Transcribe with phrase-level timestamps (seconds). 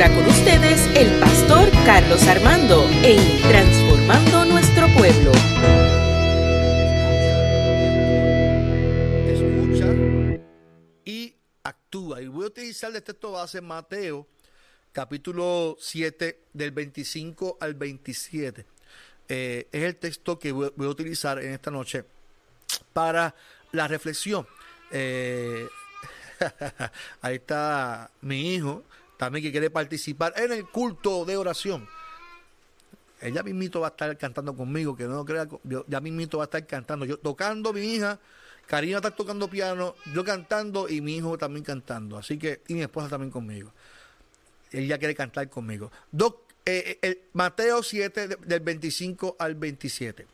[0.00, 5.32] ahora con ustedes el pastor Carlos Armando en Transformando Nuestro Pueblo.
[9.26, 9.92] Escucha
[11.04, 12.22] y actúa.
[12.22, 14.28] Y voy a utilizar de texto base Mateo
[14.92, 18.66] capítulo 7 del 25 al 27.
[19.28, 22.04] Eh, es el texto que voy, a utilizar en esta noche
[22.92, 23.34] para
[23.72, 24.46] la reflexión.
[24.92, 25.66] Eh,
[27.20, 28.84] ahí está mi hijo,
[29.18, 31.86] también que quiere participar en el culto de oración.
[33.20, 35.46] Ella mismito va a estar cantando conmigo, que no crea,
[35.86, 37.04] ya mismito va a estar cantando.
[37.04, 38.18] Yo tocando, mi hija,
[38.66, 42.16] Karina está tocando piano, yo cantando y mi hijo también cantando.
[42.16, 43.72] Así que, y mi esposa también conmigo.
[44.70, 45.90] Ella quiere cantar conmigo.
[46.64, 50.26] Eh, eh, Mateo 7, del 25 al 27.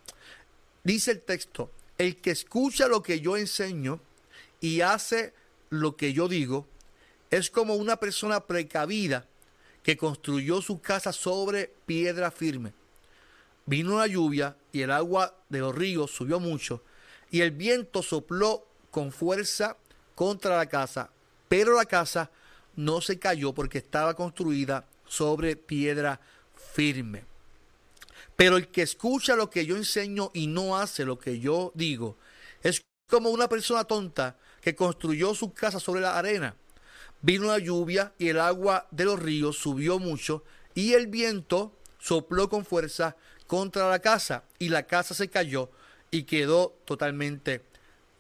[0.83, 4.01] Dice el texto, el que escucha lo que yo enseño
[4.61, 5.33] y hace
[5.71, 6.67] lo que yo digo,
[7.37, 9.27] es como una persona precavida
[9.83, 12.73] que construyó su casa sobre piedra firme.
[13.67, 16.83] Vino la lluvia y el agua de los ríos subió mucho
[17.31, 19.77] y el viento sopló con fuerza
[20.15, 21.11] contra la casa,
[21.49, 22.31] pero la casa
[22.77, 26.21] no se cayó porque estaba construida sobre piedra
[26.73, 27.25] firme.
[28.37, 32.17] Pero el que escucha lo que yo enseño y no hace lo que yo digo,
[32.63, 36.55] es como una persona tonta que construyó su casa sobre la arena.
[37.25, 40.45] Vino la lluvia y el agua de los ríos subió mucho
[40.75, 43.17] y el viento sopló con fuerza
[43.47, 45.71] contra la casa y la casa se cayó
[46.11, 47.63] y quedó totalmente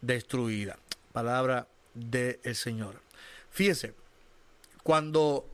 [0.01, 0.79] destruida.
[1.13, 3.03] Palabra del Señor.
[3.51, 3.93] Fíjese,
[4.83, 5.47] cuando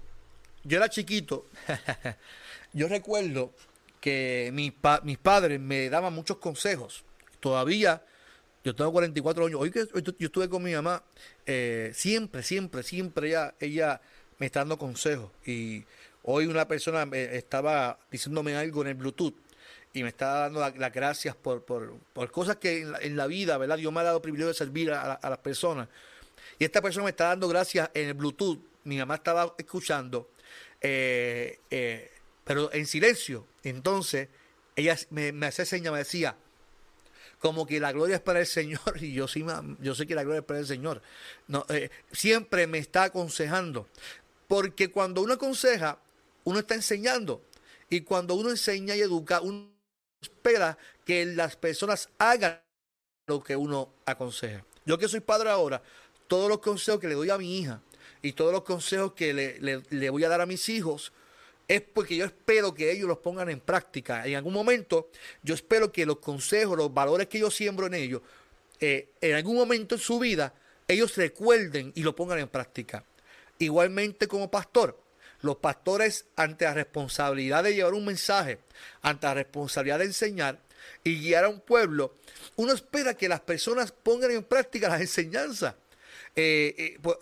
[0.63, 1.49] yo era chiquito,
[2.73, 3.53] yo recuerdo
[4.01, 7.03] que mis, mis padres me daban muchos consejos.
[7.41, 8.05] Todavía,
[8.65, 9.87] yo tengo 44 años, hoy que
[10.19, 11.03] yo estuve con mi mamá,
[11.47, 14.01] eh, siempre, siempre, siempre ella, ella
[14.39, 15.31] me está dando consejos.
[15.47, 15.85] Y
[16.25, 19.35] hoy una persona me estaba diciéndome algo en el Bluetooth
[19.93, 23.79] y me está dando las gracias por, por, cosas que en la, vida, ¿verdad?
[23.79, 25.89] Dios me ha dado privilegio de servir a, las personas.
[26.59, 30.31] Y esta persona me está dando gracias en el Bluetooth mi mamá estaba escuchando,
[30.81, 32.11] eh, eh,
[32.45, 33.47] pero en silencio.
[33.63, 34.29] Entonces,
[34.77, 36.37] ella me, me hacía señas, me decía,
[37.41, 39.45] como que la gloria es para el Señor, y yo sí,
[39.81, 41.03] yo sé que la gloria es para el Señor.
[41.71, 43.89] Eh, siempre me está aconsejando,
[44.47, 45.99] porque cuando uno aconseja,
[46.45, 47.43] uno está enseñando,
[47.89, 49.69] y cuando uno enseña y educa, uno
[50.23, 52.61] espera que las personas hagan
[53.27, 54.65] lo que uno aconseja.
[54.85, 55.83] Yo que soy padre ahora,
[56.29, 57.81] todos los consejos que le doy a mi hija,
[58.23, 61.13] y todos los consejos que le, voy a dar a mis hijos
[61.71, 64.27] es porque yo espero que ellos los pongan en práctica.
[64.27, 65.09] En algún momento
[65.41, 68.23] yo espero que los consejos, los valores que yo siembro en ellos,
[68.81, 70.53] eh, en algún momento en su vida,
[70.89, 73.05] ellos recuerden y lo pongan en práctica.
[73.61, 75.01] Igualmente como pastor,
[75.43, 78.59] los pastores ante la responsabilidad de llevar un mensaje,
[79.01, 80.59] ante la responsabilidad de enseñar
[81.05, 82.15] y guiar a un pueblo,
[82.57, 85.77] uno espera que las personas pongan en práctica las enseñanzas.
[86.35, 87.17] Eh, eh, pues,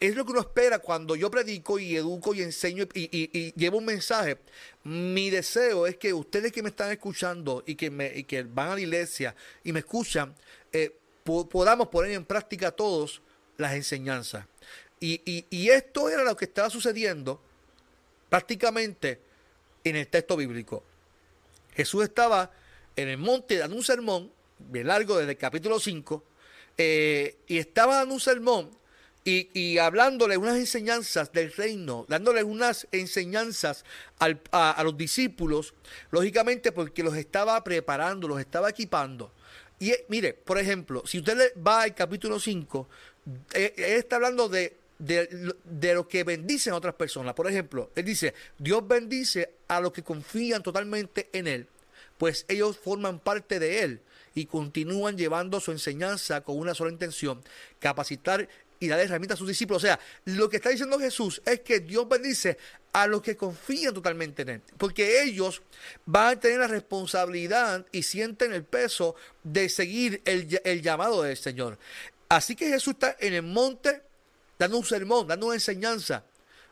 [0.00, 3.84] es lo que uno espera cuando yo predico y educo y enseño y, llevo un
[3.84, 4.38] mensaje.
[4.84, 8.74] Mi deseo es que ustedes que me están escuchando y que, me, que van a
[8.74, 10.34] la iglesia y me escuchan,
[10.72, 10.94] eh,
[11.24, 13.22] podamos poner en práctica todos
[13.56, 14.46] las enseñanzas.
[15.00, 17.40] Y, esto era lo que estaba sucediendo
[18.28, 19.20] prácticamente
[19.82, 20.84] en el texto bíblico.
[21.74, 22.52] Jesús estaba
[22.94, 26.24] en el monte dando un sermón, bien largo desde el capítulo 5,
[26.78, 28.81] eh, y estaba dando un sermón
[29.24, 33.84] y, y, hablándole unas enseñanzas del reino, dándole unas enseñanzas
[34.18, 35.74] a, los discípulos,
[36.10, 39.32] lógicamente porque los estaba preparando, los estaba equipando.
[39.78, 42.88] Y eh, mire, por ejemplo, si usted va al capítulo 5,
[43.54, 47.34] eh, él está hablando de, de, de, lo que bendicen a otras personas.
[47.34, 51.66] Por ejemplo, él dice, Dios bendice a los que confían totalmente en Él,
[52.18, 54.00] pues ellos forman parte de Él
[54.34, 57.42] y continúan llevando su enseñanza con una sola intención,
[57.78, 58.48] capacitar
[58.82, 59.80] y darle herramientas a sus discípulos.
[59.84, 62.58] O sea, lo que está diciendo Jesús es que Dios bendice
[62.92, 65.62] a los que confían totalmente en Él, porque ellos
[66.04, 69.14] van a tener la responsabilidad y sienten el peso
[69.44, 71.78] de seguir el, llamado del Señor.
[72.28, 74.02] Así que Jesús está en el monte
[74.58, 76.24] dando un sermón, dando una enseñanza.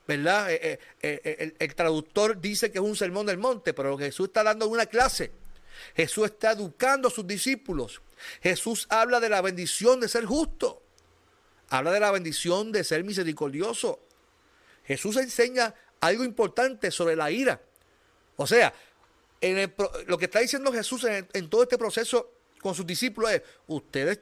[0.09, 0.51] ¿Verdad?
[0.51, 4.27] Eh, eh, eh, el, el, traductor dice que es un sermón del monte, pero Jesús
[4.27, 5.31] está dando una clase.
[5.95, 8.03] Jesús está educando a sus discípulos.
[8.43, 10.83] Jesús habla de la bendición de ser justo.
[11.71, 14.01] Habla de la bendición de ser misericordioso.
[14.85, 17.61] Jesús enseña algo importante sobre la ira.
[18.37, 18.75] O sea,
[19.41, 19.73] en
[20.07, 24.21] lo que está diciendo Jesús en, todo este proceso con sus discípulos es, ustedes,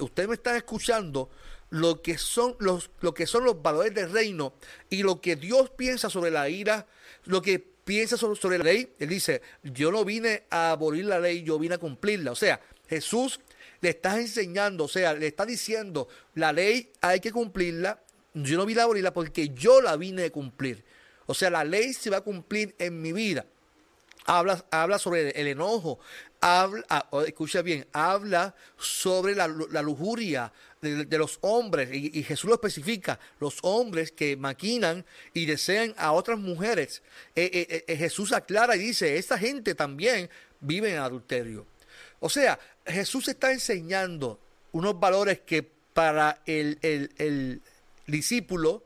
[0.00, 1.30] ustedes me están escuchando
[1.70, 4.54] lo que son los, lo que son los valores del reino
[4.90, 6.86] y lo que Dios piensa sobre la ira,
[7.24, 8.92] lo que piensa sobre, sobre la ley.
[8.98, 12.32] Él dice, yo no vine a abolir la ley, yo vine a cumplirla.
[12.32, 13.40] O sea, Jesús
[13.84, 18.00] le está enseñando, o sea, le está diciendo, la ley hay que cumplirla.
[18.32, 20.82] Yo no vine a abolirla porque yo la vine a cumplir.
[21.26, 23.44] O sea, la ley se va a cumplir en mi vida.
[24.24, 25.98] Habla, habla sobre el enojo,
[26.40, 33.20] habla, ah, escucha bien, habla sobre la, lujuria de, los hombres, y, Jesús lo especifica,
[33.38, 35.04] los hombres que maquinan
[35.34, 37.02] y desean a otras mujeres.
[37.36, 40.30] Eh, eh, eh, Jesús aclara y dice, esta gente también
[40.60, 41.66] vive en adulterio.
[42.24, 44.40] O sea, Jesús está enseñando
[44.72, 47.60] unos valores que para el,
[48.06, 48.82] discípulo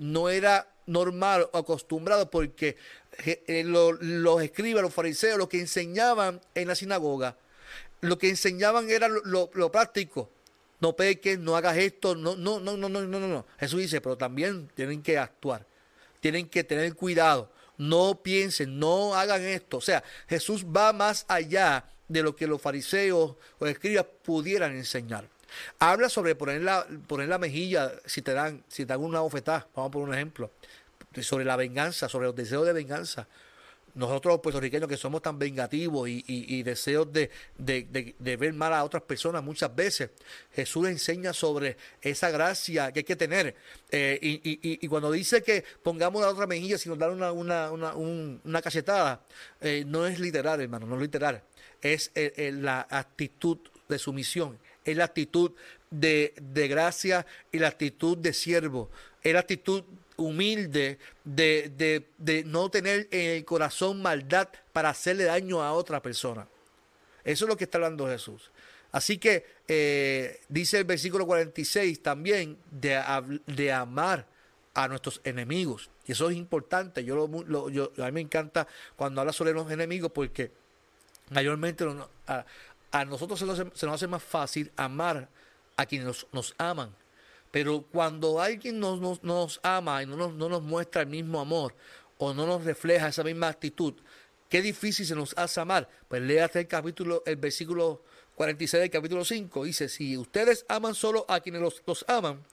[0.00, 2.76] no era normal o acostumbrado porque
[3.24, 7.36] eh, los escribas, los fariseos, lo que enseñaban en la sinagoga,
[8.00, 10.30] lo que enseñaban era lo, práctico.
[10.80, 13.46] No peques, no hagas esto, no, no, no, no, no, no, no.
[13.60, 15.64] Jesús dice, pero también tienen que actuar,
[16.18, 19.76] tienen que tener cuidado, no piensen, no hagan esto.
[19.76, 25.28] O sea, Jesús va más allá de lo que los fariseos o escribas pudieran enseñar.
[25.78, 29.68] Habla sobre poner la, poner la mejilla si te dan, si te dan una bofetada,
[29.74, 30.50] vamos por un ejemplo
[31.22, 33.26] sobre la venganza, sobre los deseos de venganza.
[33.94, 39.42] Nosotros los puertorriqueños que somos tan vengativos y, deseos de, ver mal a otras personas
[39.42, 40.10] muchas veces,
[40.52, 43.56] Jesús enseña sobre esa gracia que hay que tener.
[43.90, 48.62] Eh, y, cuando dice que pongamos la otra mejilla sin dar una, una, una, una
[48.62, 49.22] cachetada,
[49.60, 51.42] eh, no es literal, hermano, no es literal.
[51.82, 55.52] Es eh, la actitud de sumisión, es la actitud
[55.90, 58.90] de, de gracia y la actitud de siervo,
[59.22, 59.84] es la actitud
[60.20, 66.46] humilde, de, no tener en el corazón maldad para hacerle daño a otra persona.
[67.24, 68.50] Eso es lo que está hablando Jesús.
[68.92, 73.00] Así que eh, dice el versículo 46 también de,
[73.46, 74.26] de, amar
[74.74, 75.90] a nuestros enemigos.
[76.06, 77.04] Y eso es importante.
[77.04, 78.66] Yo, lo, a mí me encanta
[78.96, 80.50] cuando habla sobre los enemigos porque
[81.30, 81.84] mayormente
[82.26, 85.28] a, nosotros se nos, se nos, hace más fácil amar
[85.76, 86.94] a quienes nos, nos aman.
[87.50, 91.74] Pero cuando alguien nos, nos, ama y no nos, no nos muestra el mismo amor
[92.18, 93.94] o no nos refleja esa misma actitud,
[94.48, 95.88] qué difícil se nos hace amar.
[96.08, 98.02] Pues léate el capítulo, el versículo
[98.36, 99.64] 46 del capítulo 5.
[99.64, 102.44] Dice, si ustedes aman solo a quienes los, los aman,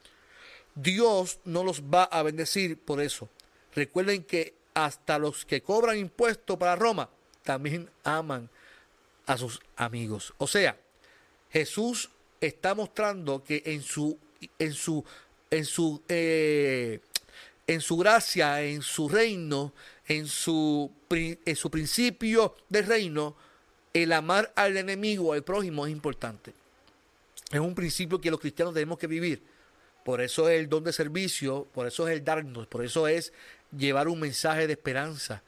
[0.76, 3.30] Dios no los va a bendecir por eso.
[3.74, 7.10] Recuerden que hasta los que cobran impuestos para Roma
[7.44, 8.50] también aman
[9.28, 10.34] a sus amigos.
[10.40, 10.78] O sea,
[11.52, 12.10] Jesús
[12.42, 14.18] está mostrando que en su
[14.60, 15.04] en su,
[15.50, 17.00] en su, eh,
[17.66, 19.74] en su gracia, en su reino,
[20.08, 23.36] en su, en su principio de reino,
[23.94, 26.54] el amar al enemigo, al prójimo, es importante.
[27.52, 29.42] Es un principio que los cristianos tenemos que vivir.
[30.04, 33.34] Por eso es el don de servicio, por eso es el darnos, por eso es
[33.78, 35.44] llevar un mensaje de esperanza.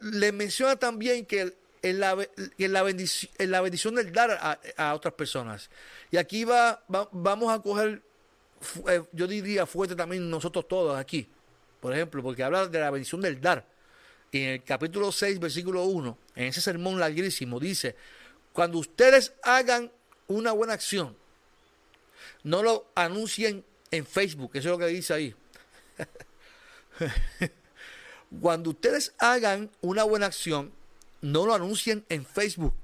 [0.00, 2.16] Le menciona también que en la,
[2.58, 5.70] en la, bendición, en la bendición del dar a, otras personas.
[6.10, 8.02] Y aquí va, vamos a coger,
[8.88, 11.28] eh, yo diría fuerte también nosotros todos aquí,
[11.80, 13.66] por ejemplo, porque habla de la bendición del dar.
[14.32, 17.96] Y en el capítulo 6, versículo 1, en ese sermón larguísimo, dice,
[18.52, 19.90] cuando ustedes hagan
[20.28, 21.16] una buena acción,
[22.44, 25.34] no lo anuncien en Facebook, eso es lo que dice ahí.
[28.40, 30.72] cuando ustedes hagan una buena acción,
[31.20, 32.74] no lo anuncien en Facebook.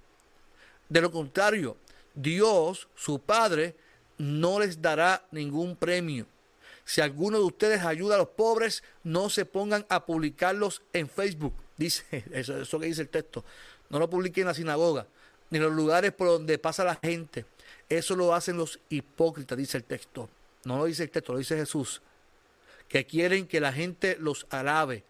[0.88, 1.76] De lo contrario,
[2.14, 3.76] Dios, su Padre,
[4.18, 6.26] no les dará ningún premio.
[6.84, 11.52] Si alguno de ustedes ayuda a los pobres, no se pongan a publicarlos en Facebook.
[11.76, 13.44] Dice, eso, que dice el texto.
[13.90, 15.06] No lo publiquen en la sinagoga,
[15.50, 17.44] ni en los lugares por donde pasa la gente.
[17.88, 20.28] Eso lo hacen los hipócritas, dice el texto.
[20.64, 22.02] No lo dice el texto, lo dice Jesús.
[22.88, 25.04] Que quieren que la gente los alabe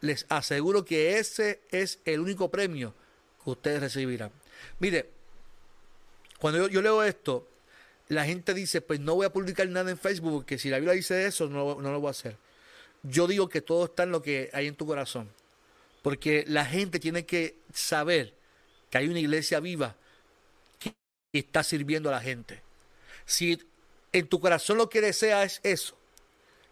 [0.00, 2.94] les aseguro que ese es el único premio
[3.42, 4.30] que ustedes recibirán.
[4.78, 5.10] Mire,
[6.38, 7.48] cuando yo, leo esto,
[8.08, 10.94] la gente dice, pues no voy a publicar nada en Facebook, porque si la Biblia
[10.94, 12.36] dice eso, no, no lo voy a hacer.
[13.02, 15.30] Yo digo que todo está en lo que hay en tu corazón.
[16.02, 18.34] Porque la gente tiene que saber
[18.90, 19.96] que hay una iglesia viva
[20.78, 20.94] que
[21.32, 22.62] está sirviendo a la gente.
[23.26, 23.60] Si
[24.12, 25.98] en tu corazón lo que desea es eso,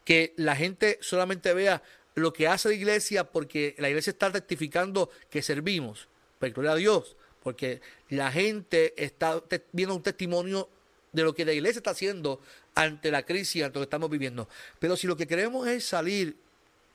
[0.04, 1.82] que la gente solamente vea
[2.16, 6.08] lo que hace la iglesia porque la iglesia está rectificando que servimos.
[6.38, 9.42] Pues gloria a Dios, porque la gente está
[9.72, 10.68] viendo un testimonio
[11.12, 12.40] de lo que la iglesia está haciendo
[12.74, 14.48] ante la crisis, ante lo que estamos viviendo.
[14.78, 16.36] Pero si lo que queremos es salir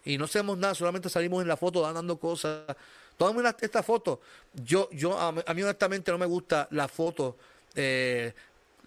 [0.03, 2.75] y no hacemos nada, solamente salimos en la foto dando cosas.
[3.15, 4.21] Tómame esta foto.
[4.53, 7.37] Yo, yo a, mí honestamente no me gusta la foto
[7.75, 8.33] eh,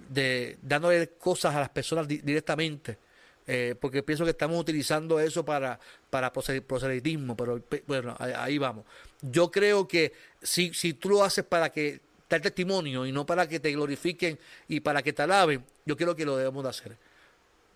[0.09, 3.04] de dándole cosas a las personas directamente.
[3.47, 8.87] Eh, porque pienso que estamos utilizando eso para, para proselitismo, pero bueno, ahí, vamos.
[9.21, 13.47] Yo creo que si, si tú lo haces para que dar testimonio y no para
[13.47, 16.97] que te glorifiquen y para que te alaben, yo creo que lo debemos de hacer.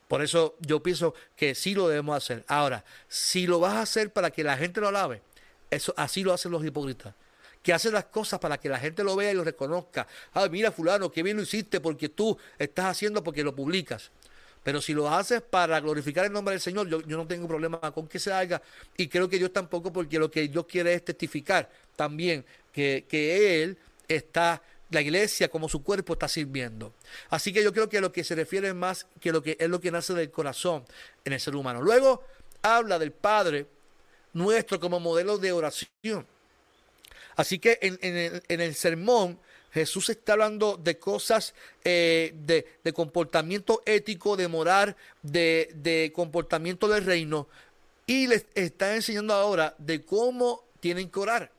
[0.09, 2.45] Por eso yo pienso que sí lo debemos hacer.
[2.49, 5.21] Ahora, si lo vas a hacer para que la gente lo alabe,
[5.71, 7.15] eso así lo hacen los hipócritas
[7.63, 10.07] que hacen las cosas para que la gente lo vea y lo reconozca.
[10.33, 14.11] Ah, mira fulano, qué bien lo hiciste porque tú estás haciendo porque lo publicas.
[14.69, 18.07] Pero si lo haces para glorificar el nombre del Señor, yo, no tengo problema con
[18.07, 18.61] que se haga.
[18.99, 23.63] Y creo que Dios tampoco, porque lo que Dios quiere es testificar también que, que
[23.63, 26.93] Él está, la iglesia como su cuerpo está sirviendo.
[27.31, 29.81] Así que yo creo que lo que se refiere más que lo que es lo
[29.81, 30.85] que nace del corazón
[31.25, 31.81] en el ser humano.
[31.81, 32.23] Luego
[32.61, 33.65] habla del Padre
[34.35, 36.27] nuestro como modelo de oración.
[37.37, 39.41] Así que en, el, sermón
[39.73, 47.05] Jesús está hablando de cosas eh, de, comportamiento ético, de moral, de, de comportamiento del
[47.05, 47.49] reino.
[48.07, 51.53] Y les está enseñando ahora de cómo tienen que orar.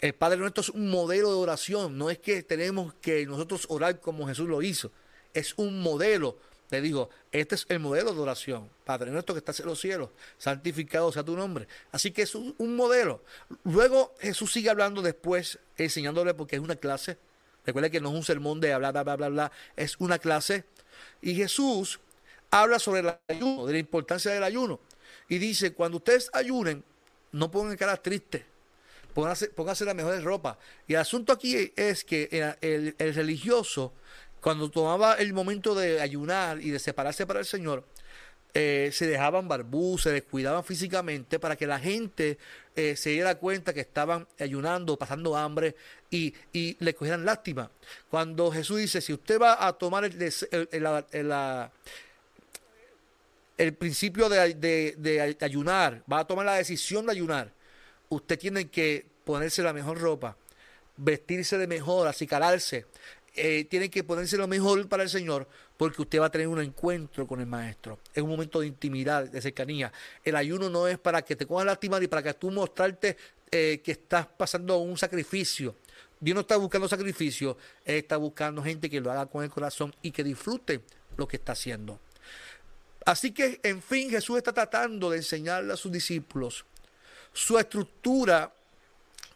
[0.00, 1.98] El Padre nuestro es un modelo de oración.
[1.98, 4.90] No es que tenemos que nosotros orar como Jesús lo hizo.
[5.34, 6.38] Es un modelo
[6.74, 8.68] le digo, este es el modelo de oración.
[8.84, 11.68] Padre nuestro que estás en los cielos, santificado sea tu nombre.
[11.92, 13.22] Así que es un, modelo.
[13.62, 17.16] Luego Jesús sigue hablando después, enseñándole porque es una clase.
[17.64, 19.52] Recuerda que no es un sermón de hablar, bla, bla, bla, bla.
[19.76, 20.64] Es una clase.
[21.22, 22.00] Y Jesús
[22.50, 24.80] habla sobre el ayuno, de la importancia del ayuno.
[25.28, 26.82] Y dice, cuando ustedes ayunen,
[27.30, 28.44] no pongan cara triste.
[29.14, 30.58] Pónganse, pónganse la mejor ropa.
[30.88, 33.92] Y el asunto aquí es que el religioso
[34.44, 37.82] cuando tomaba el momento de ayunar y de separarse para el Señor,
[38.52, 42.36] eh, se dejaban barbú, se descuidaban físicamente para que la gente
[42.76, 45.74] eh, se diera cuenta que estaban ayunando, pasando hambre
[46.10, 47.70] y, le cogieran lástima.
[48.10, 50.12] Cuando Jesús dice, si usted va a tomar el,
[53.56, 57.50] el, principio de, ayunar, va a tomar la decisión de ayunar,
[58.10, 60.36] usted tiene que ponerse la mejor ropa,
[60.98, 62.84] vestirse de mejor, acicalarse,
[63.36, 66.60] eh, tiene que ponerse lo mejor para el Señor porque usted va a tener un
[66.60, 67.98] encuentro con el Maestro.
[68.14, 69.92] Es un momento de intimidad, de cercanía.
[70.24, 73.16] El ayuno no es para que te cojas lástima ni para que tú mostrarte
[73.50, 75.74] eh, que estás pasando un sacrificio.
[76.20, 79.94] Dios no está buscando sacrificio, Él está buscando gente que lo haga con el corazón
[80.00, 80.80] y que disfrute
[81.16, 81.98] lo que está haciendo.
[83.04, 86.64] Así que, en fin, Jesús está tratando de enseñarle a sus discípulos
[87.32, 88.54] su estructura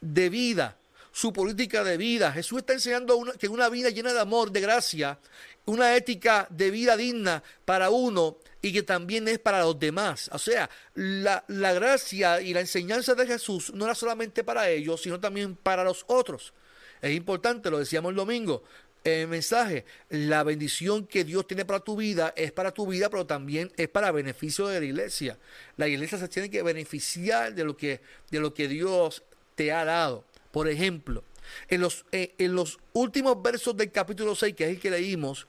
[0.01, 0.78] de vida
[1.19, 2.31] su política de vida.
[2.31, 5.19] Jesús está enseñando que una vida llena de amor, de gracia,
[5.65, 10.31] una ética de vida digna para uno y que también es para los demás.
[10.33, 15.03] O sea, la, la gracia y la enseñanza de Jesús no era solamente para ellos,
[15.03, 16.55] sino también para los otros.
[17.03, 18.63] Es importante, lo decíamos el domingo,
[19.03, 23.27] el mensaje, la bendición que Dios tiene para tu vida es para tu vida, pero
[23.27, 25.37] también es para beneficio de la iglesia.
[25.77, 29.25] La iglesia se tiene que beneficiar de lo que, de lo que Dios
[29.59, 30.25] te ha dado.
[30.51, 31.25] Por ejemplo,
[31.69, 35.47] en los, eh, en los últimos versos del capítulo 6, que es el que leímos,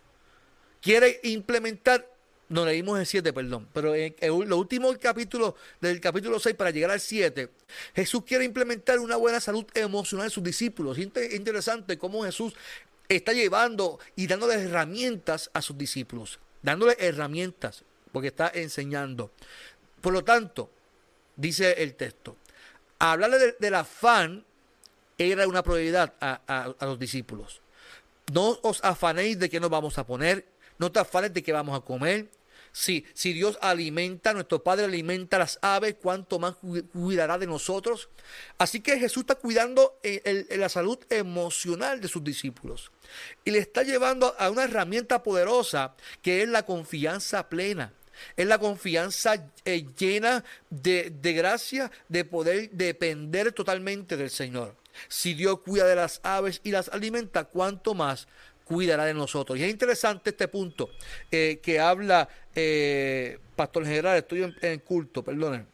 [0.81, 2.09] quiere implementar,
[2.49, 6.91] no leímos el 7, perdón, pero en, los últimos capítulos del capítulo 6 para llegar
[6.91, 7.49] al 7,
[7.95, 10.97] Jesús quiere implementar una buena salud emocional en sus discípulos.
[10.97, 12.53] Es interesante cómo Jesús
[13.07, 19.31] está llevando y dándole herramientas a sus discípulos, dándole herramientas, porque está enseñando.
[20.01, 20.71] Por lo tanto,
[21.35, 22.35] dice el texto,
[22.97, 24.45] hablarle del afán
[25.19, 27.61] era una prioridad a, los discípulos.
[28.31, 30.45] No os afanéis de qué nos vamos a poner,
[30.77, 32.27] no te afanes de qué vamos a comer.
[32.71, 36.55] Si, si Dios alimenta, nuestro Padre alimenta las aves, ¿cuánto más
[36.93, 38.09] cuidará de nosotros?
[38.59, 42.91] Así que Jesús está cuidando eh, la salud emocional de sus discípulos
[43.43, 47.91] y le está llevando a una herramienta poderosa que es la confianza plena.
[48.37, 54.78] Es la confianza eh, llena de, de gracia de poder depender totalmente del Señor.
[55.07, 58.27] Si Dios cuida de las aves y las alimenta, ¿cuánto más
[58.63, 59.57] cuidará de nosotros?
[59.57, 60.89] Y es interesante este punto
[61.31, 65.67] eh, que habla eh, Pastor General, estoy en, culto, perdonen.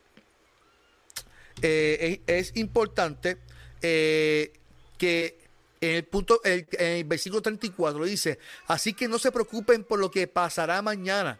[1.62, 3.38] Eh, es, importante
[3.81, 5.38] que
[5.81, 10.10] en el punto, en el versículo 34 dice, así que no se preocupen por lo
[10.10, 11.39] que pasará mañana,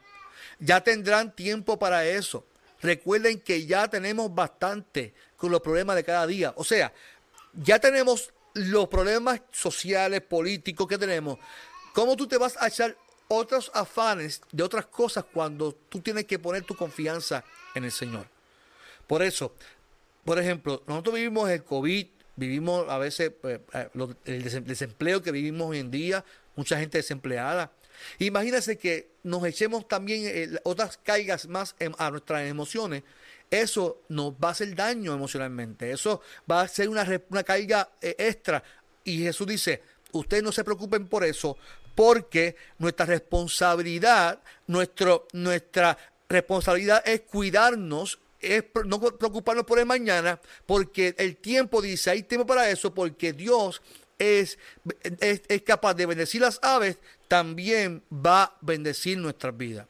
[0.60, 2.46] ya tendrán tiempo para eso.
[2.82, 6.54] Recuerden que ya tenemos bastante con los problemas de cada día.
[6.56, 6.94] O sea,
[7.64, 11.38] ya tenemos los problemas sociales, políticos que tenemos.
[11.94, 12.98] ¿Cómo tú te vas a echar
[13.28, 17.44] otros afanes de otras cosas cuando tú tienes que poner tu confianza
[17.74, 18.28] en el Señor?
[19.08, 19.54] Por eso,
[20.24, 23.90] por ejemplo, nosotros vivimos el COVID, vivimos a veces pues, eh,
[24.26, 27.72] el desempleo que vivimos hoy en día, mucha gente desempleada.
[28.20, 33.04] Imagínense que nos echemos también eh, otras cargas más a nuestras emociones.
[33.50, 35.92] Eso nos va a hacer daño emocionalmente.
[35.92, 38.64] Eso va a ser una, una eh, extra.
[39.04, 41.58] Y Jesús dice, ustedes no se preocupen por eso,
[41.94, 45.98] porque nuestra responsabilidad, nuestro, nuestra
[46.28, 52.46] responsabilidad es cuidarnos es no preocuparnos por el mañana, porque el tiempo dice, hay tiempo
[52.46, 53.82] para eso, porque Dios
[54.20, 54.58] es,
[55.20, 56.98] es, capaz de bendecir las aves,
[57.28, 59.88] también va a bendecir nuestras vidas.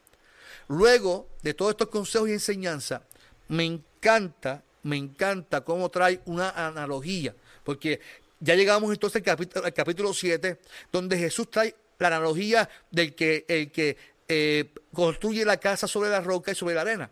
[0.68, 3.02] Luego de todos estos consejos y enseñanzas,
[3.48, 8.00] me encanta, me encanta cómo trae una analogía, porque
[8.40, 10.60] ya llegamos entonces al capítulo, al capítulo 7,
[10.92, 16.22] donde Jesús trae la analogía del que, el que eh, construye la casa sobre la
[16.22, 17.10] roca y sobre la arena.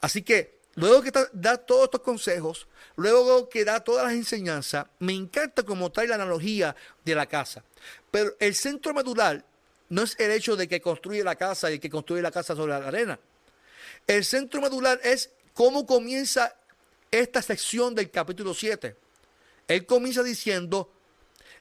[0.00, 5.12] Así que luego que da todos estos consejos, luego que da todas las enseñanzas, me
[5.12, 6.74] encanta cómo trae la analogía
[7.04, 7.64] de la casa.
[8.10, 9.44] Pero el centro medular
[9.88, 12.72] no es el hecho de que construye la casa y que construye la casa sobre
[12.72, 13.18] la arena.
[14.06, 16.54] El centro medular es cómo comienza
[17.10, 18.96] esta sección del capítulo 7.
[19.68, 20.90] Él comienza diciendo,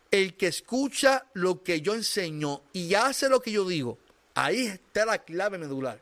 [0.09, 3.97] el que escucha lo que yo enseño y hace lo que yo digo,
[4.33, 5.99] ahí está la clave medular.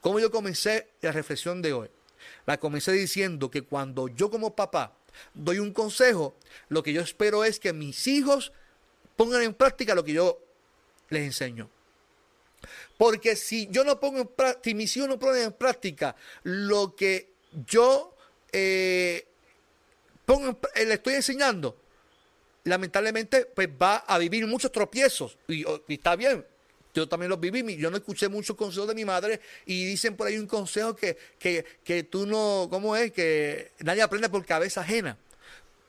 [0.00, 1.90] ¿Cómo yo comencé la reflexión de hoy?
[2.46, 4.96] La comencé diciendo que cuando yo como papá
[5.34, 6.36] doy un consejo,
[6.68, 8.52] lo que yo espero es que mis hijos
[9.16, 10.40] pongan en práctica lo que yo
[11.08, 11.68] les enseño.
[12.98, 16.94] Porque si yo no pongo en práctica, si mis hijos no ponen en práctica lo
[16.94, 17.32] que
[17.66, 18.14] yo
[18.52, 19.26] eh,
[20.74, 21.76] eh, le estoy enseñando,
[22.64, 25.38] lamentablemente pues va a vivir muchos tropiezos.
[25.48, 26.44] y está bien,
[26.94, 30.26] yo también lo viví, yo no escuché muchos consejos de mi madre y dicen por
[30.26, 33.12] ahí un consejo que, que, tú no, ¿cómo es?
[33.12, 35.16] Que nadie aprende por cabeza ajena,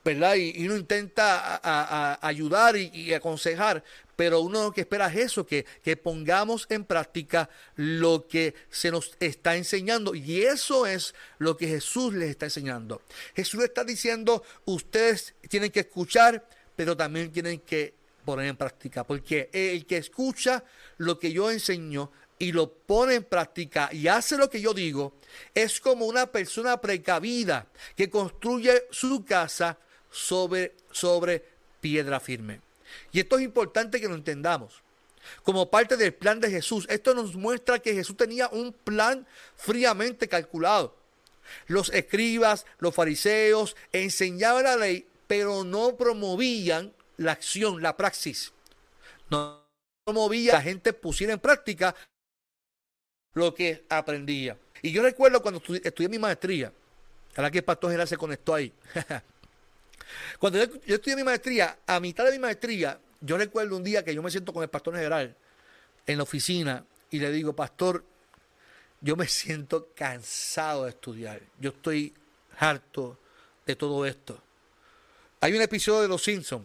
[0.04, 0.34] ¿verdad?
[0.36, 3.82] Y, uno intenta ayudar y, aconsejar,
[4.14, 8.90] pero uno lo que espera es eso, que, que pongamos en práctica lo que se
[8.90, 13.02] nos está enseñando y eso es lo que Jesús les está enseñando.
[13.34, 19.50] Jesús está diciendo, ustedes tienen que escuchar, pero también tienen que poner en práctica, porque
[19.52, 20.64] el que escucha
[20.98, 25.14] lo que yo enseño y lo pone en práctica y hace lo que yo digo,
[25.54, 29.78] es como una persona precavida que construye su casa
[30.10, 31.44] sobre, sobre
[31.80, 32.60] piedra firme.
[33.12, 34.82] Y esto es importante que lo entendamos.
[35.44, 40.28] Como parte del plan de Jesús, esto nos muestra que Jesús tenía un plan fríamente
[40.28, 40.96] calculado.
[41.66, 48.52] Los escribas, los fariseos enseñaban la ley, pero no promovían la acción, la praxis.
[49.30, 49.62] No
[50.04, 51.94] promovía la gente pusiera en práctica
[53.34, 54.56] lo que aprendía.
[54.82, 56.72] Y yo recuerdo cuando estudié, mi maestría,
[57.36, 58.72] ahora que el pastor general se conectó ahí.
[60.38, 64.04] cuando yo, yo, estudié mi maestría, a mitad de mi maestría, yo recuerdo un día
[64.04, 65.36] que yo me siento con el pastor general
[66.06, 68.04] en la oficina y le digo, pastor,
[69.00, 71.40] yo me siento cansado de estudiar.
[71.58, 72.12] Yo estoy
[72.58, 73.18] harto
[73.66, 74.40] de todo esto.
[75.40, 76.64] Hay un episodio de Los Simpsons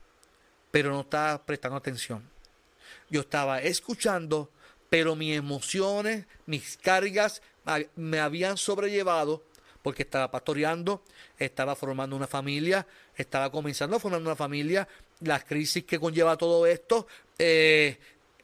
[0.71, 2.27] pero no estaba prestando atención.
[3.09, 4.49] Yo estaba escuchando,
[4.89, 7.41] pero mis emociones, mis cargas
[7.95, 9.43] me habían sobrellevado
[9.83, 11.03] porque estaba pastoreando,
[11.37, 14.87] estaba formando una familia, estaba comenzando a formar una familia,
[15.21, 17.07] las crisis que conlleva todo esto,
[17.37, 17.97] eh,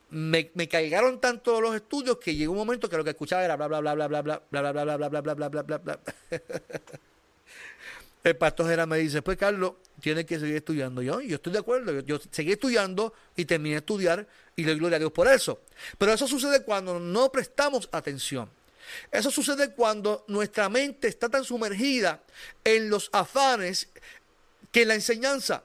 [0.10, 3.56] me, me caigaron tanto los estudios que llegó un momento que lo que escuchaba era
[3.56, 5.78] bla bla bla bla bla bla bla bla bla bla bla bla bla bla bla
[5.78, 6.00] bla
[8.30, 11.02] el pastor me dice, pues Carlos, tienes que seguir estudiando.
[11.02, 14.80] Yo, yo estoy de acuerdo, yo, seguí estudiando y terminé de estudiar y le doy
[14.80, 15.62] gloria a Dios por eso.
[15.98, 18.50] Pero eso sucede cuando no prestamos atención.
[19.12, 22.24] Eso sucede cuando nuestra mente está tan sumergida
[22.64, 23.90] en los afanes
[24.72, 25.64] que en la enseñanza.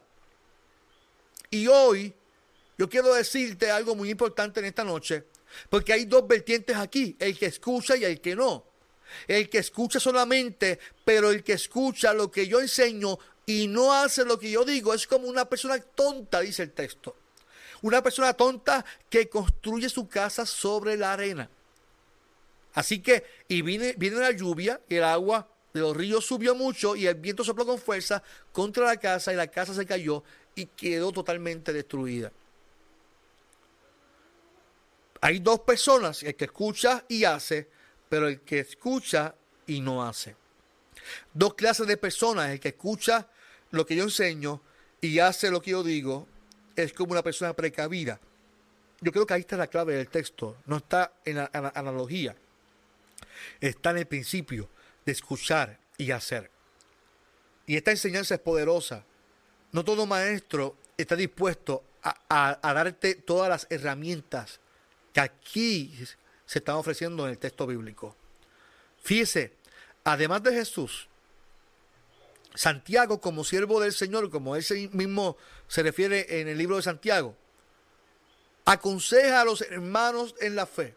[1.51, 2.13] Y hoy
[2.79, 5.25] yo quiero decirte algo muy importante en esta noche,
[5.69, 8.72] porque hay dos vertientes aquí, el que escucha y el que no.
[9.27, 14.25] El que escucha solamente, pero el que escucha lo que yo enseño y no hace
[14.25, 17.17] lo que yo digo es como una persona tonta, dice el texto.
[17.83, 21.51] Una persona tonta que construye su casa sobre la arena.
[22.75, 27.07] Así que, y viene, viene la lluvia, el agua de los ríos subió mucho y
[27.07, 28.23] el viento sopló con fuerza
[28.53, 30.23] contra la casa y la casa se cayó
[30.55, 32.31] y quedó totalmente destruida.
[35.21, 37.69] Hay dos personas, el que escucha y hace,
[38.13, 39.35] pero el que escucha
[39.67, 40.37] y no hace.
[41.33, 43.27] Dos clases de personas, el que escucha
[43.71, 44.61] lo que yo enseño
[45.01, 46.29] y hace lo que yo digo,
[46.77, 48.21] es como una persona precavida.
[49.01, 52.37] Yo creo que ahí está la clave del texto, no está en la, analogía,
[53.63, 54.69] está en el principio
[55.07, 56.51] de escuchar y hacer.
[57.65, 59.07] Y esta enseñanza es poderosa.
[59.71, 64.61] No todo maestro está dispuesto a, a darte todas las herramientas
[65.15, 65.97] que aquí
[66.53, 68.15] se están ofreciendo en el texto bíblico.
[69.03, 69.55] Fíjese,
[70.05, 71.09] además de Jesús,
[72.55, 77.35] Santiago como siervo del Señor, como ese mismo se refiere en el libro de Santiago,
[78.67, 80.95] aconseja a los hermanos en la fe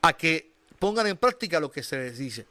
[0.00, 2.46] a que pongan en práctica lo que se les dice.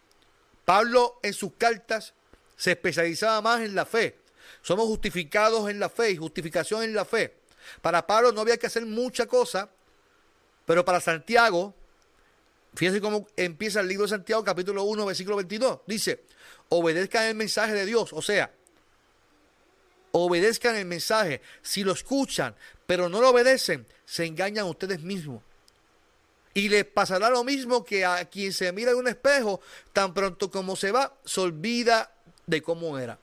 [0.65, 2.13] Pablo en sus cartas
[2.55, 4.19] se especializaba más en la fe.
[4.61, 7.39] Somos justificados en la fe y justificación en la fe.
[7.81, 9.71] Para Pablo no había que hacer mucha cosa,
[10.67, 11.73] pero para Santiago,
[12.75, 15.79] fíjense cómo empieza el libro de Santiago, capítulo 1, versículo 22.
[15.87, 16.25] Dice,
[16.67, 18.11] obedezcan el mensaje de Dios.
[18.11, 18.51] O sea,
[20.11, 21.41] obedezcan el mensaje.
[21.61, 22.53] Si lo escuchan,
[22.85, 25.41] pero no lo obedecen, se engañan ustedes mismos.
[26.53, 29.61] Y les pasará lo mismo que a quien se mira en un espejo,
[29.93, 32.11] tan pronto como se va, se olvida
[32.45, 33.17] de cómo era.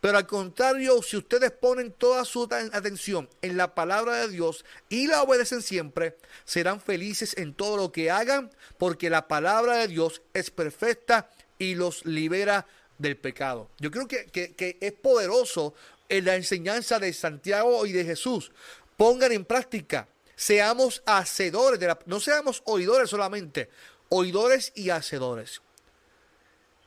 [0.00, 5.06] Pero al contrario, si ustedes ponen toda su atención en la palabra de Dios y
[5.06, 10.22] la obedecen siempre, serán felices en todo lo que hagan, porque la palabra de Dios
[10.34, 12.66] es perfecta y los libera
[12.98, 13.70] del pecado.
[13.78, 15.74] Yo creo que, es poderoso
[16.08, 18.52] en la enseñanza de Santiago y de Jesús.
[18.96, 23.68] Pongan en práctica, seamos hacedores, de la, no seamos oidores solamente,
[24.08, 25.62] oidores y hacedores.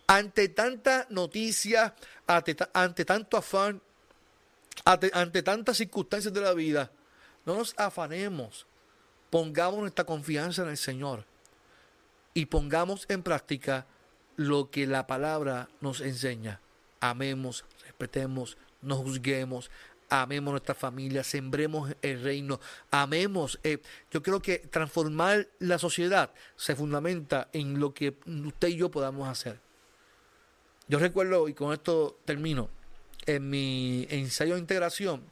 [0.08, 1.96] Ante tanta noticia,
[2.28, 2.56] ante,
[3.06, 3.82] tanto afán,
[4.84, 6.92] ante, tantas circunstancias de la vida,
[7.46, 8.68] no nos afanemos,
[9.30, 11.26] pongamos nuestra confianza en el Señor
[12.36, 13.88] y pongamos en práctica
[14.36, 16.60] lo que la palabra nos enseña.
[17.00, 19.72] Amemos, respetemos, no juzguemos,
[20.10, 22.60] amemos nuestra familia, sembremos el reino,
[22.92, 23.60] amemos.
[23.64, 28.92] Eh, yo creo que transformar la sociedad se fundamenta en lo que usted y yo
[28.92, 29.65] podamos hacer.
[30.88, 32.70] Yo recuerdo, y con esto termino,
[33.26, 35.24] en mi ensayo de integración,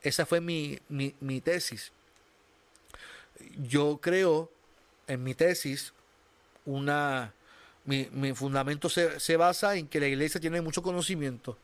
[0.00, 1.92] esa fue mi, mi, mi tesis.
[3.58, 4.50] Yo creo
[5.06, 5.92] en mi tesis
[6.64, 7.34] una
[7.84, 11.56] mi, fundamento se, basa en que la iglesia tiene mucho conocimiento,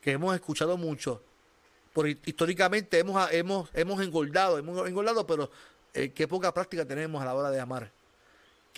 [0.00, 1.22] que hemos escuchado mucho.
[1.92, 5.50] Por, históricamente hemos, hemos, hemos engordado, hemos engordado, pero
[5.94, 7.90] eh, qué poca práctica tenemos a la hora de amar.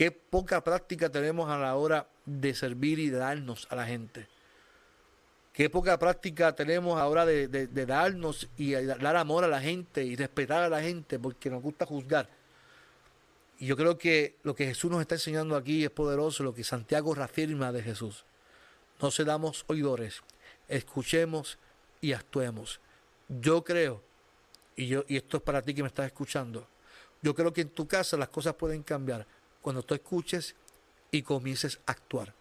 [0.01, 4.29] Qué poca práctica tenemos a la hora de servir y de darnos a la gente.
[5.53, 9.61] Qué poca práctica tenemos a la hora de, de darnos y dar amor a la
[9.61, 12.31] gente y respetar a la gente porque nos gusta juzgar.
[13.59, 16.65] Y yo creo que lo que Jesús nos está enseñando aquí es poderoso, lo que
[16.65, 18.25] Santiago reafirma de Jesús.
[19.03, 20.23] No damos oidores,
[20.67, 21.59] escuchemos
[22.01, 22.81] y actuemos.
[23.29, 24.03] Yo creo,
[24.77, 26.67] y, yo, y esto es para ti que me estás escuchando,
[27.21, 29.27] yo creo que en tu casa las cosas pueden cambiar
[29.61, 30.55] cuando tú escuches
[31.11, 32.33] y comiences a actuar.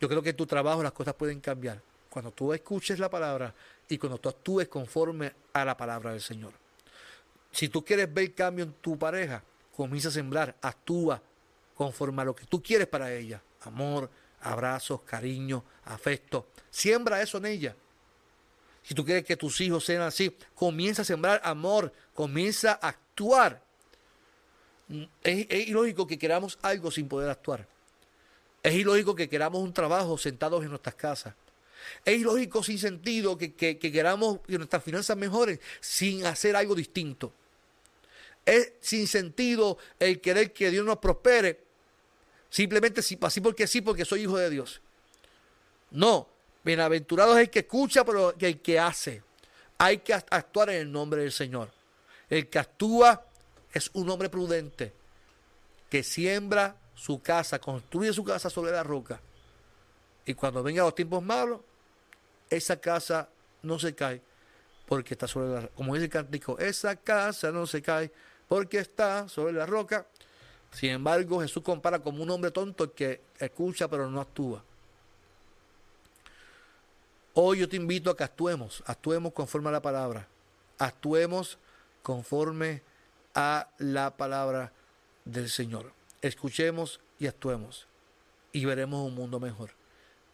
[0.00, 3.54] Yo creo que en tu trabajo las cosas pueden cambiar cuando tú escuches la palabra
[3.88, 6.52] y cuando tú actúes conforme a la palabra del Señor.
[7.52, 9.42] Si tú quieres ver cambio en tu pareja,
[9.74, 11.22] comienza a sembrar, actúa
[11.74, 13.42] conforme a lo que tú quieres para ella.
[13.62, 14.10] Amor,
[14.42, 16.48] abrazos, cariño, afecto.
[16.70, 17.76] Siembra eso en ella.
[18.82, 23.62] Si tú quieres que tus hijos sean así, comienza a sembrar amor, comienza a actuar.
[25.22, 27.66] Es, ilógico que queramos algo sin poder actuar.
[28.62, 31.34] Es ilógico que queramos un trabajo sentados en nuestras casas.
[32.04, 37.32] Es ilógico sin sentido que, que queramos que nuestras finanzas mejoren sin hacer algo distinto.
[38.44, 41.60] Es sin sentido el querer que Dios nos prospere.
[42.50, 44.80] Simplemente así porque sí, porque soy hijo de Dios.
[45.92, 46.28] No,
[46.64, 49.22] bienaventurado es el que escucha, pero el que hace.
[49.78, 51.70] Hay que actuar en el nombre del Señor.
[52.28, 53.24] El que actúa
[53.72, 54.92] es un hombre prudente
[55.88, 59.20] que siembra su casa, construye su casa sobre la roca.
[60.24, 61.60] Y cuando vengan los tiempos malos,
[62.48, 63.28] esa casa
[63.62, 64.22] no se cae
[64.86, 65.74] porque está sobre la roca.
[65.74, 68.12] Como dice el cántico, esa casa no se cae
[68.48, 70.06] porque está sobre la roca.
[70.72, 74.62] Sin embargo, Jesús compara como un hombre tonto que escucha pero no actúa.
[77.34, 80.26] Hoy yo te invito a que actuemos, actuemos conforme a la palabra,
[80.78, 81.58] actuemos
[82.02, 82.82] conforme
[83.34, 84.72] a la palabra
[85.24, 85.92] del Señor.
[86.22, 87.86] Escuchemos y actuemos
[88.52, 89.70] y veremos un mundo mejor.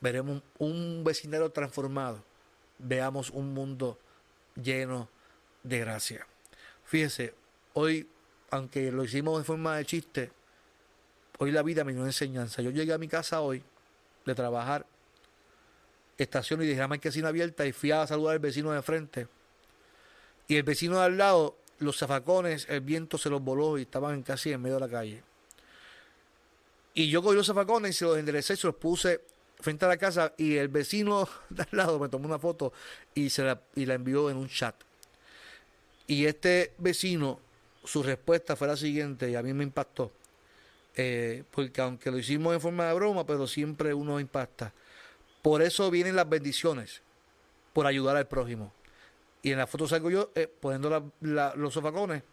[0.00, 2.22] Veremos un vecindario transformado.
[2.78, 3.98] Veamos un mundo
[4.54, 5.08] lleno
[5.62, 6.26] de gracia.
[6.84, 7.34] Fíjese,
[7.78, 8.08] Hoy
[8.50, 10.30] aunque lo hicimos de forma de chiste,
[11.38, 12.62] hoy la vida me dio una enseñanza.
[12.62, 13.62] Yo llegué a mi casa hoy
[14.24, 14.86] de trabajar,
[16.16, 19.28] estación y dejé la marquesina abierta y fui a saludar al vecino de frente.
[20.48, 24.22] Y el vecino de al lado, los zafacones, el viento se los voló y estaban
[24.22, 25.22] casi en medio de la calle.
[26.94, 29.20] Y yo cogí los zafacones y se los enderecé y se los puse
[29.60, 32.72] frente a la casa y el vecino de al lado me tomó una foto
[33.14, 34.74] y, se la, y la envió en un chat.
[36.06, 37.40] Y este vecino,
[37.84, 40.12] su respuesta fue la siguiente y a mí me impactó.
[40.94, 44.72] Eh, porque aunque lo hicimos en forma de broma, pero siempre uno impacta.
[45.42, 47.02] Por eso vienen las bendiciones,
[47.72, 48.72] por ayudar al prójimo.
[49.46, 52.24] Y en la foto salgo yo eh, poniendo los sofacones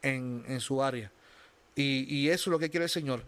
[0.00, 1.12] en, su área.
[1.74, 3.22] Y, y, eso es lo que quiere el Señor,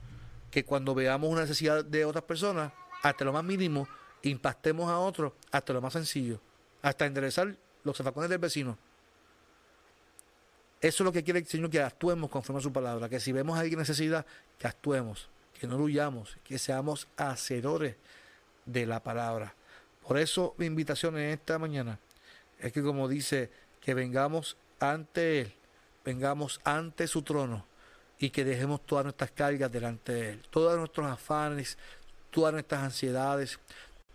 [0.51, 2.73] que cuando veamos una necesidad de otras personas,
[3.03, 3.87] hasta lo más mínimo,
[4.23, 6.41] impactemos a otros, hasta lo más sencillo,
[6.81, 8.79] hasta enderezar los zafacones del vecino.
[10.81, 13.33] Eso es lo que quiere el Señor, que actuemos conforme a su palabra, que si
[13.33, 14.25] vemos a alguien necesidad,
[14.59, 15.29] que actuemos,
[15.61, 17.97] que no huyamos, que seamos hacedores
[18.65, 19.55] de la palabra.
[20.09, 21.99] Por eso mi invitación en esta mañana
[22.61, 25.55] es que como dice, que vengamos ante Él,
[26.05, 27.67] vengamos ante su trono
[28.19, 31.79] y que dejemos todas nuestras cargas delante de Él, todos nuestros afanes,
[32.31, 33.59] todas nuestras ansiedades,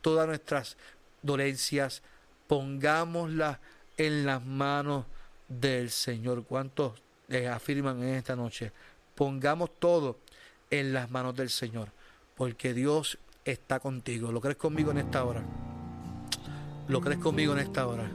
[0.01, 0.77] todas nuestras
[1.21, 2.01] dolencias,
[2.47, 3.60] pongámoslas
[3.97, 5.06] en las manos
[5.47, 6.43] del Señor.
[6.43, 7.01] ¿Cuántos
[7.49, 8.71] afirman en esta noche?
[9.15, 10.17] Pongamos todo
[10.69, 11.89] en las manos del Señor,
[12.36, 14.32] porque Dios está contigo.
[14.32, 15.43] ¿Lo crees conmigo en esta hora?
[16.88, 18.10] ¿Lo crees conmigo en esta hora?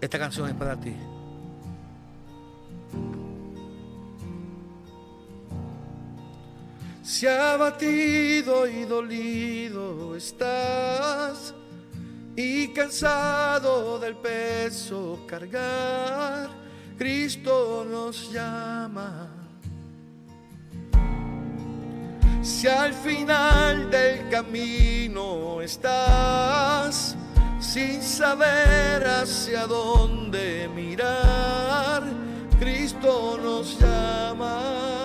[0.00, 0.94] Esta canción es para ti.
[7.02, 11.54] Si abatido y dolido estás
[12.36, 16.50] y cansado del peso cargar,
[16.96, 19.28] Cristo nos llama.
[22.42, 27.16] Si al final del camino estás
[27.60, 32.02] sin saber hacia dónde mirar,
[32.58, 34.97] Cristo nos llama.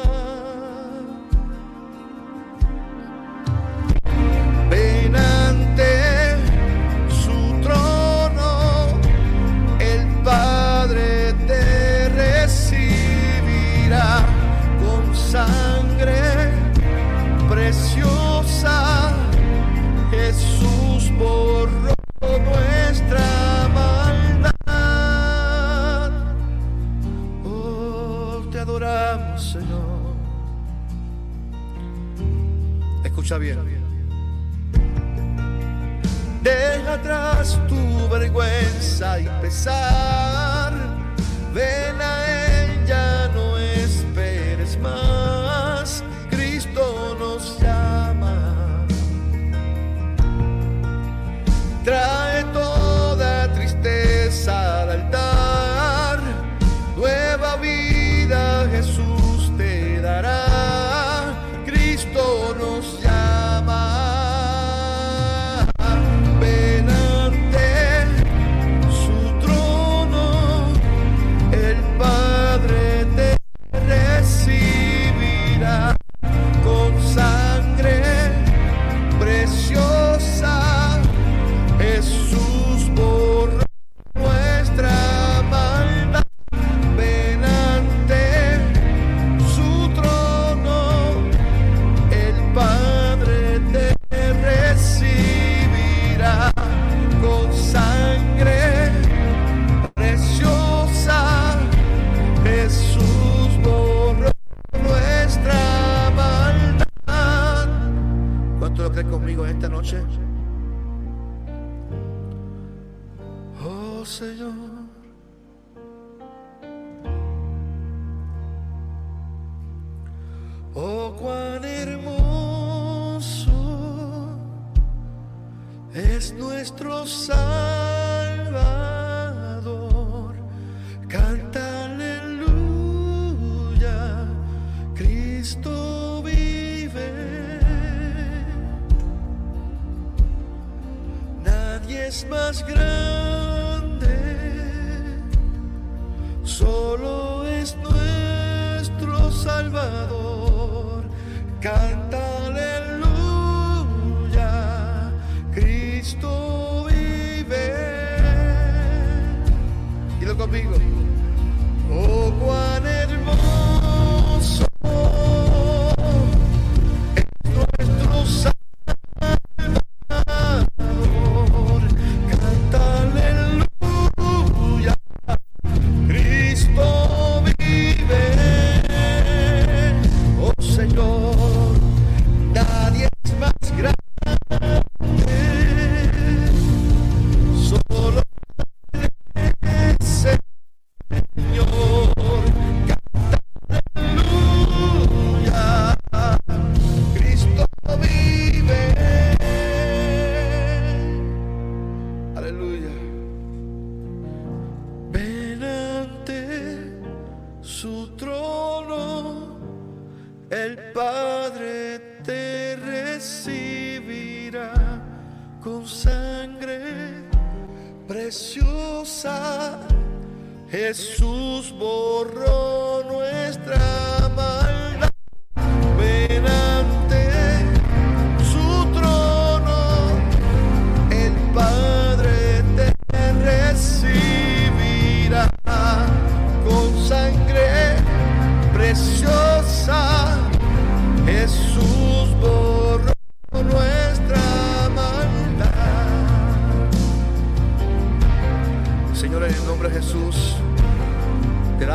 [33.38, 33.60] Bien.
[36.42, 40.74] Deja atrás tu vergüenza y pesar.
[41.54, 42.23] Ven a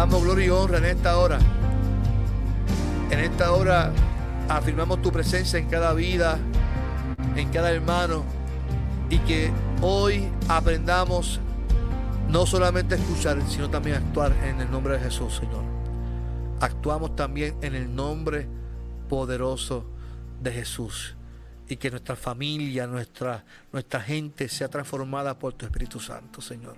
[0.09, 1.39] damos gloria y honra en esta hora.
[3.11, 3.93] En esta hora
[4.49, 6.39] afirmamos tu presencia en cada vida,
[7.37, 8.25] en cada hermano,
[9.11, 11.41] y que hoy aprendamos
[12.31, 15.63] no solamente a escuchar, sino también a actuar en el nombre de Jesús, Señor.
[16.61, 18.49] Actuamos también en el nombre
[19.11, 19.85] poderoso
[20.41, 21.17] de Jesús
[21.69, 26.77] y que nuestra familia, nuestra, nuestra gente sea transformada por tu Espíritu Santo, Señor.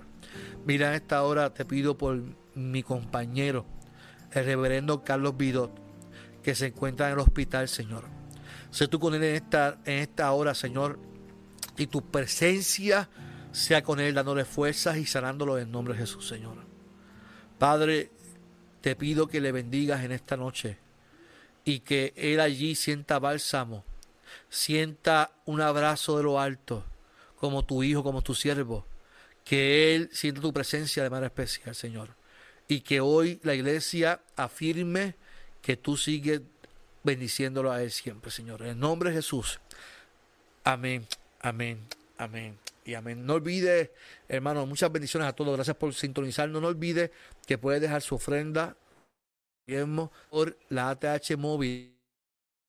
[0.65, 2.21] Mira, en esta hora te pido por
[2.55, 3.65] mi compañero,
[4.31, 5.71] el reverendo Carlos Vidot,
[6.43, 8.05] que se encuentra en el hospital, Señor.
[8.71, 10.99] Sé tú con él en esta, en esta hora, Señor,
[11.77, 13.09] y tu presencia
[13.51, 16.57] sea con él, dándole fuerzas y sanándolo en nombre de Jesús, Señor.
[17.57, 18.11] Padre,
[18.81, 20.77] te pido que le bendigas en esta noche
[21.63, 23.85] y que Él allí sienta bálsamo,
[24.49, 26.83] sienta un abrazo de lo alto,
[27.35, 28.85] como tu hijo, como tu siervo,
[29.43, 32.15] que Él sienta tu presencia de manera especial, Señor,
[32.71, 35.15] y que hoy la iglesia afirme
[35.61, 36.39] que tú sigues
[37.03, 38.61] bendiciéndolo a Él siempre, Señor.
[38.61, 39.59] En el nombre de Jesús.
[40.63, 41.05] Amén,
[41.41, 41.85] amén,
[42.17, 43.25] amén y amén.
[43.25, 43.91] No olvide,
[44.29, 45.53] hermano, muchas bendiciones a todos.
[45.53, 46.61] Gracias por sintonizarnos.
[46.61, 47.11] No olvide
[47.45, 48.77] que puede dejar su ofrenda
[50.29, 51.93] por la ATH móvil,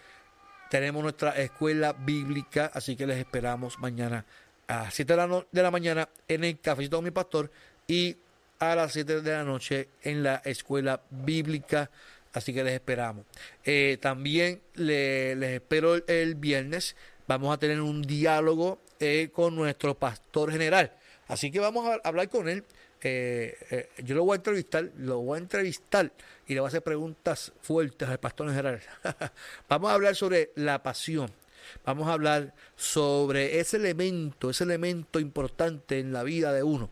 [0.69, 2.71] tenemos nuestra escuela bíblica.
[2.73, 4.25] Así que les esperamos mañana
[4.67, 7.51] a las 7 de la, de la mañana en el cafecito con mi pastor
[7.87, 8.17] y
[8.59, 11.89] a las 7 de la noche en la escuela bíblica.
[12.33, 13.25] Así que les esperamos.
[13.63, 16.95] Eh, también les espero el viernes.
[17.27, 20.93] Vamos a tener un diálogo eh, con nuestro pastor general.
[21.27, 22.63] Así que vamos a hablar con él.
[23.01, 26.11] Eh, yo lo voy a entrevistar, lo voy a entrevistar
[26.47, 28.81] y le voy a hacer preguntas fuertes al pastor general.
[29.69, 31.31] vamos a hablar sobre la pasión.
[31.85, 36.89] Vamos a hablar sobre ese elemento, ese elemento importante en la vida de uno.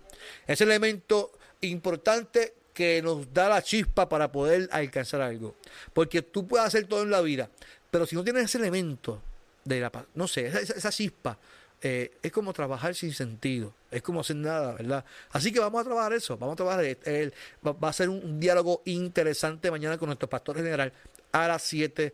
[0.48, 1.32] Ese elemento
[1.62, 5.56] importante que nos da la chispa para poder alcanzar algo.
[5.94, 7.50] Porque tú puedes hacer todo en la vida,
[7.90, 9.22] pero si no tienes ese elemento
[9.64, 11.40] de la no sé, esa chispa,
[11.88, 15.06] eh, es como trabajar sin sentido, es como hacer nada, ¿verdad?
[15.30, 17.32] Así que vamos a trabajar eso, vamos a trabajar, el,
[17.64, 20.92] va, a ser un, diálogo interesante mañana con nuestro pastor general
[21.32, 22.12] a las 7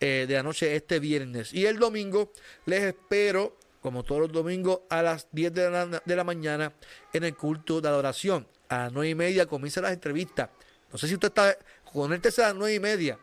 [0.00, 1.52] eh, de la noche este viernes.
[1.52, 2.32] Y el domingo
[2.64, 6.72] les espero, como todos los domingos, a las 10 de la, de la mañana
[7.12, 8.46] en el culto de adoración.
[8.70, 10.48] A las 9 y media comienzan las entrevistas.
[10.90, 11.58] No sé si usted está,
[11.92, 13.18] conéctese a las 9 y media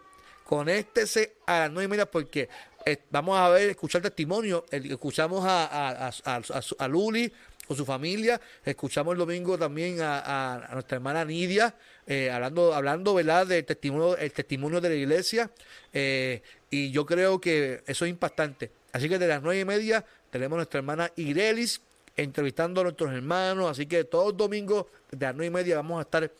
[0.47, 2.47] conéctese a las nueve y media porque
[2.88, 4.63] eh, vamos a ver, escuchar testimonio.
[4.71, 7.29] escuchamos a, a, Luli
[7.67, 8.39] con su familia.
[8.63, 11.75] Escuchamos el domingo también a, nuestra hermana Nidia,
[12.05, 13.45] eh, hablando, hablando ¿verdad?
[13.45, 15.51] del testimonio, el testimonio de la iglesia.
[15.91, 18.71] Eh, y yo creo que eso es impactante.
[18.93, 21.81] Así que de las nueve y media tenemos a nuestra hermana Irelis
[22.15, 23.69] entrevistando a nuestros hermanos.
[23.69, 26.31] Así que todos los domingos de las nueve y media vamos a estar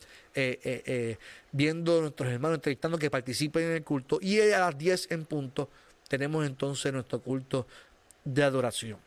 [1.52, 4.18] viendo a nuestros hermanos, entrevistando que participen en el culto.
[4.22, 5.68] Y a las diez en punto
[6.08, 7.66] tenemos entonces nuestro culto
[8.24, 8.98] de adoración.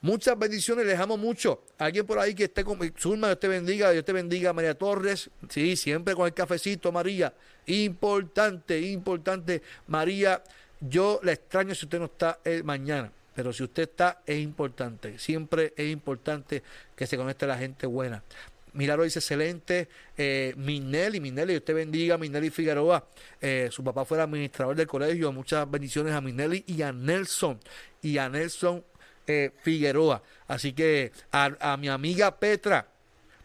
[0.00, 1.62] Muchas bendiciones, les amo mucho.
[1.78, 5.30] Alguien por ahí que esté con Zulma, Dios te bendiga, Dios te bendiga, María Torres.
[5.48, 7.32] Sí, siempre con el cafecito, María.
[7.66, 9.62] Importante, importante.
[9.86, 10.42] María,
[10.80, 13.12] yo la extraño si usted no está el mañana.
[13.34, 15.18] Pero si usted está, es importante.
[15.18, 16.62] Siempre es importante
[16.96, 18.22] que se conecte la gente buena.
[18.74, 19.88] Milagro dice excelente.
[20.16, 22.18] Eh, Minelli, Minelli, Dios te bendiga.
[22.18, 23.06] Minelli Figueroa,
[23.40, 25.32] eh, su papá fue el administrador del colegio.
[25.32, 27.60] Muchas bendiciones a Minelli y a Nelson.
[28.00, 28.84] Y a Nelson
[29.26, 30.22] eh, Figueroa.
[30.48, 32.88] Así que a, mi amiga Petra,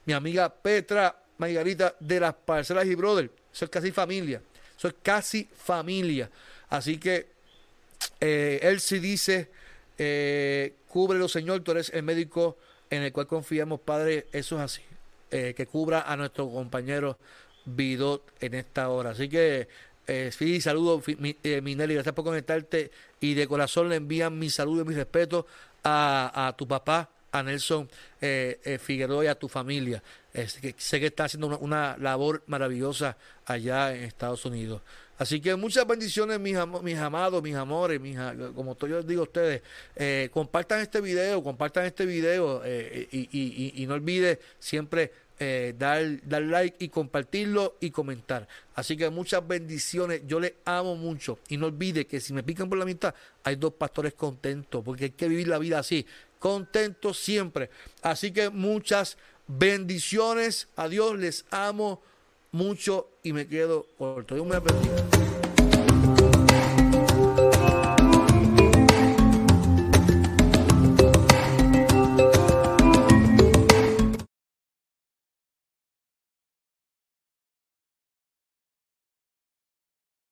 [0.05, 4.41] mi amiga Petra Margarita de las Parcelas y Brother, eso es casi familia.
[4.77, 6.29] Eso es casi familia.
[6.69, 7.27] Así que
[8.19, 9.49] eh, él sí dice,
[9.97, 12.57] eh, cúbrelo Señor, tú eres el médico
[12.89, 14.81] en el cual confiamos, Padre, eso es así.
[15.29, 17.17] Eh, que cubra a nuestro compañero
[17.65, 19.09] Vidot en esta hora.
[19.09, 19.67] Así que
[20.07, 24.83] eh, sí, saludo, eh, Minelli, gracias por conectarte y de corazón le envían mi saludo
[24.83, 25.45] y mi respeto
[25.83, 27.89] a, tu papá, a Nelson
[28.21, 30.01] eh, Figueroa y a tu familia.
[30.31, 34.81] que sé que está haciendo una, labor maravillosa allá en Estados Unidos.
[35.17, 38.17] Así que muchas bendiciones, mis, mis amados, mis amores, mis,
[38.55, 39.61] como yo les digo a ustedes,
[40.31, 46.83] compartan este video, compartan este video y, y, no olvide siempre eh, dar, dar like
[46.83, 48.47] y compartirlo y comentar.
[48.73, 50.21] Así que muchas bendiciones.
[50.25, 51.37] Yo les amo mucho.
[51.47, 53.13] Y no olvide que si me pican por la mitad,
[53.43, 56.07] hay dos pastores contentos, porque hay que vivir la vida así,
[56.39, 57.69] contentos siempre.
[58.01, 60.69] Así que muchas bendiciones.
[60.75, 62.01] Adiós, les amo
[62.51, 64.35] mucho y me quedo corto.
[64.35, 65.56] Dios me bendiga.